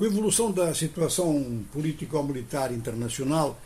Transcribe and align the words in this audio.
Com 0.00 0.06
a 0.06 0.08
evolução 0.08 0.50
da 0.50 0.72
situação 0.72 1.62
político-militar 1.74 2.72
internacional, 2.72 3.60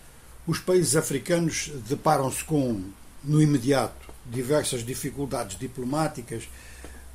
os 0.49 0.58
países 0.58 0.96
africanos 0.96 1.71
deparam-se 1.88 2.42
com, 2.42 2.80
no 3.23 3.41
imediato, 3.41 4.12
diversas 4.26 4.84
dificuldades 4.84 5.57
diplomáticas 5.57 6.49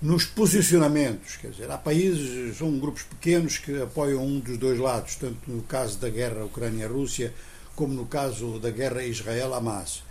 nos 0.02 0.24
posicionamentos. 0.24 1.36
Quer 1.36 1.52
dizer, 1.52 1.70
há 1.70 1.78
países, 1.78 2.56
são 2.56 2.80
grupos 2.80 3.04
pequenos 3.04 3.58
que 3.58 3.82
apoiam 3.82 4.26
um 4.26 4.40
dos 4.40 4.58
dois 4.58 4.80
lados, 4.80 5.16
tanto 5.16 5.52
no 5.52 5.64
caso 5.64 5.98
da 5.98 6.08
guerra 6.08 6.46
Ucrânia-Rússia, 6.46 7.34
como 7.76 7.94
no 7.94 8.06
caso 8.06 8.58
da 8.58 8.72
guerra 8.72 9.04
Israel-Hamas. 9.04 10.02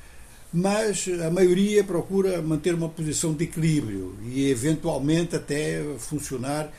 Mas 0.52 1.08
a 1.26 1.30
maioria 1.30 1.82
procura 1.82 2.42
manter 2.42 2.74
uma 2.74 2.90
posição 2.90 3.32
de 3.32 3.44
equilíbrio 3.44 4.14
e, 4.26 4.50
eventualmente, 4.50 5.34
até 5.34 5.82
funcionar 5.98 6.70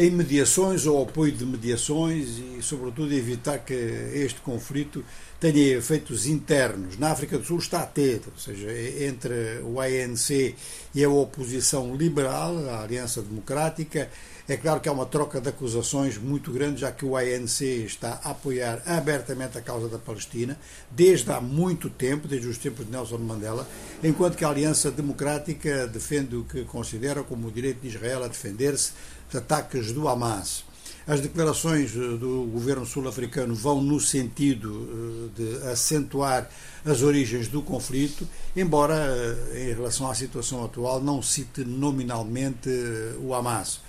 em 0.00 0.10
mediações 0.10 0.86
ou 0.86 1.02
apoio 1.02 1.30
de 1.30 1.44
mediações 1.44 2.38
e, 2.38 2.62
sobretudo, 2.62 3.12
evitar 3.12 3.58
que 3.58 3.74
este 4.14 4.40
conflito 4.40 5.04
tenha 5.38 5.76
efeitos 5.76 6.24
internos. 6.24 6.96
Na 6.96 7.10
África 7.10 7.36
do 7.36 7.44
Sul 7.44 7.58
está 7.58 7.82
a 7.82 7.86
ter, 7.86 8.22
ou 8.26 8.40
seja, 8.40 8.70
entre 9.04 9.60
o 9.62 9.78
ANC 9.78 10.54
e 10.94 11.04
a 11.04 11.10
oposição 11.10 11.94
liberal, 11.94 12.56
a 12.70 12.82
Aliança 12.82 13.20
Democrática, 13.20 14.08
é 14.52 14.56
claro 14.56 14.80
que 14.80 14.88
há 14.88 14.92
uma 14.92 15.06
troca 15.06 15.40
de 15.40 15.48
acusações 15.48 16.18
muito 16.18 16.50
grande, 16.50 16.80
já 16.80 16.90
que 16.90 17.04
o 17.04 17.16
ANC 17.16 17.60
está 17.60 18.20
a 18.24 18.30
apoiar 18.30 18.82
abertamente 18.84 19.56
a 19.56 19.60
causa 19.60 19.88
da 19.88 19.96
Palestina, 19.96 20.58
desde 20.90 21.30
há 21.30 21.40
muito 21.40 21.88
tempo, 21.88 22.26
desde 22.26 22.48
os 22.48 22.58
tempos 22.58 22.84
de 22.84 22.90
Nelson 22.90 23.18
Mandela, 23.18 23.64
enquanto 24.02 24.36
que 24.36 24.44
a 24.44 24.48
Aliança 24.48 24.90
Democrática 24.90 25.86
defende 25.86 26.34
o 26.34 26.42
que 26.42 26.64
considera 26.64 27.22
como 27.22 27.46
o 27.46 27.52
direito 27.52 27.80
de 27.82 27.88
Israel 27.88 28.24
a 28.24 28.28
defender-se 28.28 28.92
de 29.30 29.38
ataques 29.38 29.92
do 29.92 30.08
Hamas. 30.08 30.64
As 31.06 31.20
declarações 31.20 31.92
eh, 31.94 31.98
do 31.98 32.48
governo 32.52 32.84
sul-africano 32.84 33.54
vão 33.54 33.80
no 33.80 33.98
sentido 33.98 35.30
eh, 35.36 35.42
de 35.42 35.68
acentuar 35.68 36.48
as 36.84 37.02
origens 37.02 37.48
do 37.48 37.62
conflito, 37.62 38.28
embora 38.54 38.94
eh, 38.94 39.70
em 39.70 39.74
relação 39.74 40.10
à 40.10 40.14
situação 40.14 40.64
atual 40.64 41.00
não 41.00 41.22
cite 41.22 41.64
nominalmente 41.64 42.68
o 43.20 43.34
Hamas. 43.34 43.80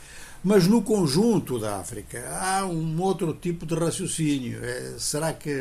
Mas 0.44 0.66
no 0.66 0.82
conjunto 0.82 1.60
da 1.60 1.78
África 1.78 2.28
há 2.32 2.66
um 2.66 3.00
outro 3.00 3.32
tipo 3.32 3.64
de 3.64 3.76
raciocínio. 3.76 4.60
será 4.98 5.34
que 5.34 5.52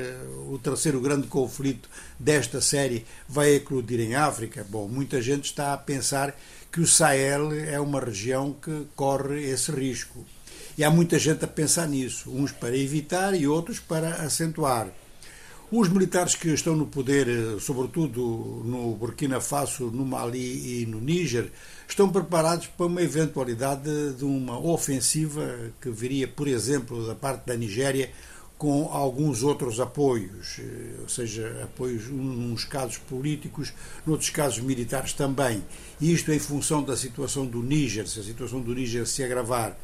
o 0.48 0.58
terceiro 0.58 0.98
grande 1.02 1.26
conflito 1.26 1.86
desta 2.18 2.62
série 2.62 3.04
vai 3.28 3.56
eclodir 3.56 4.00
em 4.00 4.14
África? 4.14 4.66
Bom, 4.66 4.88
muita 4.88 5.20
gente 5.20 5.44
está 5.44 5.74
a 5.74 5.76
pensar 5.76 6.34
que 6.72 6.80
o 6.80 6.86
Sahel 6.86 7.52
é 7.52 7.78
uma 7.78 8.00
região 8.00 8.54
que 8.54 8.86
corre 8.96 9.42
esse 9.50 9.70
risco. 9.70 10.24
E 10.78 10.82
há 10.82 10.90
muita 10.90 11.18
gente 11.18 11.44
a 11.44 11.48
pensar 11.48 11.86
nisso, 11.86 12.30
uns 12.30 12.50
para 12.50 12.74
evitar 12.74 13.34
e 13.34 13.46
outros 13.46 13.78
para 13.78 14.22
acentuar. 14.22 14.88
Os 15.72 15.88
militares 15.88 16.34
que 16.34 16.48
estão 16.48 16.74
no 16.74 16.86
poder, 16.86 17.28
eh, 17.28 17.60
sobretudo 17.60 18.20
no 18.64 18.92
Burkina 18.96 19.40
Faso, 19.40 19.84
no 19.84 20.04
Mali 20.04 20.82
e 20.82 20.84
no 20.86 21.00
Níger, 21.00 21.52
estão 21.86 22.10
preparados 22.10 22.66
para 22.66 22.86
uma 22.86 23.00
eventualidade 23.00 24.14
de 24.14 24.24
uma 24.24 24.58
ofensiva 24.58 25.70
que 25.80 25.88
viria, 25.88 26.26
por 26.26 26.48
exemplo, 26.48 27.06
da 27.06 27.14
parte 27.14 27.46
da 27.46 27.56
Nigéria, 27.56 28.10
com 28.58 28.90
alguns 28.92 29.44
outros 29.44 29.78
apoios, 29.78 30.58
eh, 30.58 31.02
ou 31.02 31.08
seja, 31.08 31.60
apoios 31.62 32.08
nos 32.08 32.64
casos 32.64 32.98
políticos, 32.98 33.72
noutros 34.04 34.30
casos 34.30 34.58
militares 34.58 35.12
também. 35.12 35.62
E 36.00 36.12
isto 36.12 36.32
em 36.32 36.40
função 36.40 36.82
da 36.82 36.96
situação 36.96 37.46
do 37.46 37.62
Níger, 37.62 38.08
se 38.08 38.18
a 38.18 38.24
situação 38.24 38.60
do 38.60 38.74
Níger 38.74 39.06
se 39.06 39.22
agravar. 39.22 39.78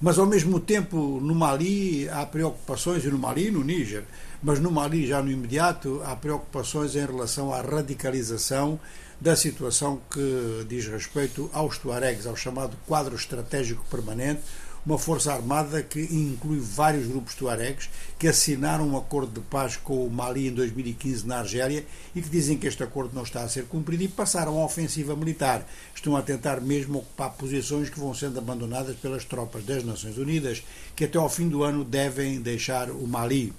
Mas, 0.00 0.18
ao 0.18 0.24
mesmo 0.24 0.58
tempo, 0.58 1.20
no 1.20 1.34
Mali 1.34 2.08
há 2.08 2.24
preocupações, 2.24 3.04
e 3.04 3.08
no 3.08 3.18
Mali 3.18 3.48
e 3.48 3.50
no 3.50 3.62
Níger, 3.62 4.04
mas 4.42 4.58
no 4.58 4.70
Mali, 4.70 5.06
já 5.06 5.22
no 5.22 5.30
imediato, 5.30 6.00
há 6.06 6.16
preocupações 6.16 6.96
em 6.96 7.04
relação 7.04 7.52
à 7.52 7.60
radicalização 7.60 8.80
da 9.20 9.36
situação 9.36 10.00
que 10.10 10.64
diz 10.66 10.86
respeito 10.86 11.50
aos 11.52 11.76
Tuaregs, 11.76 12.26
ao 12.26 12.34
chamado 12.34 12.74
quadro 12.86 13.14
estratégico 13.14 13.84
permanente, 13.90 14.40
uma 14.84 14.98
força 14.98 15.32
armada 15.32 15.82
que 15.82 16.00
inclui 16.00 16.58
vários 16.58 17.06
grupos 17.06 17.34
tuaregs 17.34 17.90
que 18.18 18.28
assinaram 18.28 18.88
um 18.88 18.96
acordo 18.96 19.40
de 19.40 19.46
paz 19.46 19.76
com 19.76 20.06
o 20.06 20.10
Mali 20.10 20.48
em 20.48 20.52
2015 20.52 21.26
na 21.26 21.38
Argélia 21.38 21.84
e 22.14 22.22
que 22.22 22.28
dizem 22.28 22.56
que 22.56 22.66
este 22.66 22.82
acordo 22.82 23.14
não 23.14 23.22
está 23.22 23.42
a 23.42 23.48
ser 23.48 23.64
cumprido 23.66 24.02
e 24.02 24.08
passaram 24.08 24.58
à 24.58 24.64
ofensiva 24.64 25.14
militar. 25.14 25.66
Estão 25.94 26.16
a 26.16 26.22
tentar 26.22 26.60
mesmo 26.60 26.98
ocupar 26.98 27.30
posições 27.32 27.90
que 27.90 28.00
vão 28.00 28.14
sendo 28.14 28.38
abandonadas 28.38 28.96
pelas 28.96 29.24
tropas 29.24 29.64
das 29.64 29.84
Nações 29.84 30.16
Unidas, 30.16 30.62
que 30.96 31.04
até 31.04 31.18
ao 31.18 31.28
fim 31.28 31.48
do 31.48 31.62
ano 31.62 31.84
devem 31.84 32.40
deixar 32.40 32.90
o 32.90 33.06
Mali. 33.06 33.52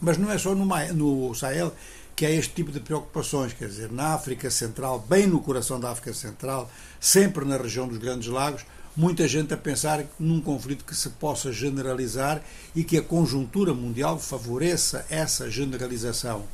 Mas 0.00 0.16
não 0.16 0.30
é 0.30 0.38
só 0.38 0.54
no, 0.54 0.64
no 0.94 1.34
Sahel 1.34 1.72
que 2.16 2.26
há 2.26 2.30
este 2.30 2.52
tipo 2.52 2.70
de 2.70 2.80
preocupações, 2.80 3.54
quer 3.54 3.68
dizer, 3.68 3.90
na 3.90 4.12
África 4.12 4.50
Central, 4.50 5.04
bem 5.08 5.26
no 5.26 5.40
coração 5.40 5.80
da 5.80 5.90
África 5.90 6.12
Central, 6.12 6.70
sempre 7.00 7.46
na 7.46 7.56
região 7.56 7.88
dos 7.88 7.96
Grandes 7.96 8.28
Lagos, 8.28 8.62
muita 8.96 9.26
gente 9.28 9.54
a 9.54 9.56
pensar 9.56 10.04
num 10.18 10.40
conflito 10.40 10.84
que 10.84 10.94
se 10.94 11.10
possa 11.10 11.52
generalizar 11.52 12.42
e 12.74 12.84
que 12.84 12.96
a 12.96 13.02
conjuntura 13.02 13.72
mundial 13.72 14.18
favoreça 14.18 15.06
essa 15.08 15.50
generalização. 15.50 16.44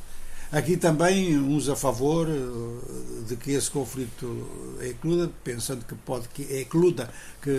Aqui 0.49 0.77
também 0.77 1.37
uns 1.37 1.67
a 1.67 1.75
favor 1.75 2.25
eh, 2.29 3.27
de 3.27 3.35
que 3.35 3.51
esse 3.51 3.69
conflito 3.69 4.77
ecluda, 4.81 5.29
pensando 5.43 5.83
que 5.83 5.93
pode 5.93 6.29
que 6.29 6.43
ecluda, 6.59 7.09
que 7.41 7.49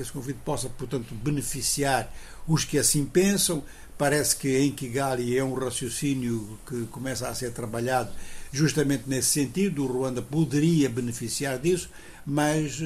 esse 0.00 0.12
conflito 0.12 0.38
possa, 0.44 0.68
portanto, 0.68 1.12
beneficiar 1.16 2.12
os 2.46 2.64
que 2.64 2.78
assim 2.78 3.04
pensam. 3.04 3.64
Parece 3.98 4.36
que 4.36 4.56
em 4.56 4.70
Kigali 4.70 5.36
é 5.36 5.42
um 5.42 5.54
raciocínio 5.54 6.56
que 6.64 6.86
começa 6.86 7.28
a 7.28 7.34
ser 7.34 7.50
trabalhado 7.50 8.10
justamente 8.52 9.04
nesse 9.08 9.30
sentido. 9.30 9.84
O 9.84 9.88
Ruanda 9.88 10.22
poderia 10.22 10.88
beneficiar 10.88 11.58
disso, 11.58 11.90
mas 12.24 12.80
eh, 12.80 12.84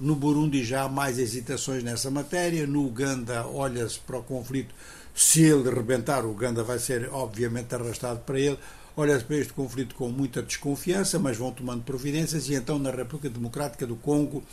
no 0.00 0.16
Burundi 0.16 0.64
já 0.64 0.82
há 0.82 0.88
mais 0.88 1.20
hesitações 1.20 1.84
nessa 1.84 2.10
matéria. 2.10 2.66
No 2.66 2.84
Uganda, 2.84 3.46
olha-se 3.46 4.00
para 4.00 4.18
o 4.18 4.24
conflito. 4.24 4.74
Se 5.14 5.42
ele 5.42 5.70
rebentar, 5.70 6.24
o 6.24 6.32
Uganda 6.32 6.64
vai 6.64 6.80
ser, 6.80 7.08
obviamente, 7.12 7.72
arrastado 7.72 8.18
para 8.20 8.40
ele. 8.40 8.58
Olha-se 9.00 9.24
para 9.24 9.38
este 9.38 9.54
conflito 9.54 9.94
com 9.94 10.10
muita 10.10 10.42
desconfiança, 10.42 11.18
mas 11.18 11.34
vão 11.34 11.50
tomando 11.50 11.82
providências. 11.82 12.50
E 12.50 12.54
então, 12.54 12.78
na 12.78 12.90
República 12.90 13.30
Democrática 13.30 13.86
do 13.86 13.96
Congo, 13.96 14.44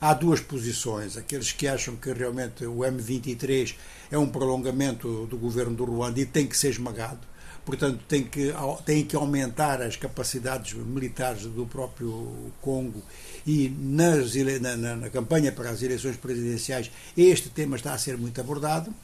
há 0.00 0.14
duas 0.14 0.40
posições. 0.40 1.16
Aqueles 1.16 1.50
que 1.50 1.66
acham 1.66 1.96
que 1.96 2.12
realmente 2.12 2.64
o 2.64 2.76
M23 2.76 3.74
é 4.08 4.16
um 4.16 4.28
prolongamento 4.28 5.26
do 5.26 5.36
governo 5.36 5.74
do 5.74 5.84
Ruanda 5.84 6.20
e 6.20 6.24
tem 6.24 6.46
que 6.46 6.56
ser 6.56 6.68
esmagado 6.68 7.18
portanto 7.66 8.00
tem 8.08 8.22
que, 8.22 8.54
tem 8.86 9.04
que 9.04 9.16
aumentar 9.16 9.82
as 9.82 9.96
capacidades 9.96 10.72
militares 10.72 11.42
do 11.42 11.66
próprio 11.66 12.52
Congo 12.62 13.02
e 13.44 13.68
nas, 13.68 14.34
na, 14.60 14.96
na, 14.96 15.10
campanha 15.10 15.50
para 15.50 15.70
as 15.70 15.82
eleições 15.82 16.16
presidenciais 16.16 16.90
este 17.16 17.50
tema 17.50 17.76
está 17.76 17.92
a 17.92 17.98
ser 17.98 18.16
muito 18.16 18.40
abordado. 18.40 18.94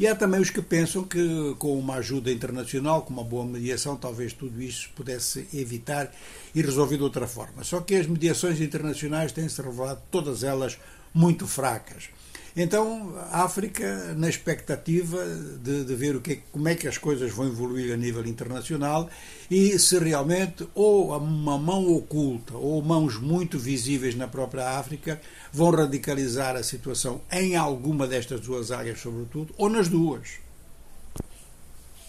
E 0.00 0.06
há 0.06 0.14
também 0.14 0.40
os 0.40 0.48
que 0.48 0.62
pensam 0.62 1.02
que 1.02 1.56
com 1.58 1.76
uma 1.76 1.96
ajuda 1.96 2.30
internacional, 2.30 3.02
com 3.02 3.12
uma 3.12 3.24
boa 3.24 3.44
mediação, 3.44 3.96
talvez 3.96 4.32
tudo 4.32 4.62
isso 4.62 4.88
pudesse 4.94 5.48
evitar 5.52 6.12
e 6.54 6.62
resolver 6.62 6.96
de 6.96 7.02
outra 7.02 7.26
forma. 7.26 7.64
Só 7.64 7.80
que 7.80 7.96
as 7.96 8.06
mediações 8.06 8.60
internacionais 8.60 9.32
têm-se 9.32 9.60
revelado 9.60 10.00
todas 10.08 10.44
elas 10.44 10.78
muito 11.12 11.48
fracas. 11.48 12.10
Então, 12.56 13.14
a 13.30 13.44
África, 13.44 14.14
na 14.14 14.28
expectativa 14.28 15.24
de, 15.62 15.84
de 15.84 15.94
ver 15.94 16.16
o 16.16 16.20
que, 16.20 16.36
como 16.50 16.68
é 16.68 16.74
que 16.74 16.88
as 16.88 16.98
coisas 16.98 17.30
vão 17.32 17.46
evoluir 17.46 17.92
a 17.92 17.96
nível 17.96 18.26
internacional 18.26 19.08
e 19.50 19.78
se 19.78 19.98
realmente 19.98 20.66
ou 20.74 21.16
uma 21.16 21.58
mão 21.58 21.92
oculta 21.94 22.56
ou 22.56 22.82
mãos 22.82 23.16
muito 23.16 23.58
visíveis 23.58 24.14
na 24.14 24.26
própria 24.26 24.78
África 24.78 25.20
vão 25.52 25.70
radicalizar 25.70 26.56
a 26.56 26.62
situação 26.62 27.20
em 27.30 27.56
alguma 27.56 28.06
destas 28.06 28.40
duas 28.40 28.70
áreas, 28.70 29.00
sobretudo, 29.00 29.54
ou 29.56 29.68
nas 29.68 29.88
duas. 29.88 30.47